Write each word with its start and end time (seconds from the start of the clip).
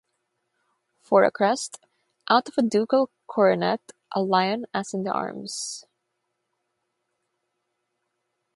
For 1.03 1.23
a 1.23 1.29
crest: 1.31 1.77
out 2.27 2.47
of 2.47 2.55
a 2.57 2.63
ducal 2.63 3.11
coronet 3.27 3.81
a 4.15 4.23
lion 4.23 4.65
as 4.73 4.95
in 4.95 5.03
the 5.03 5.11
arms. 5.13 5.85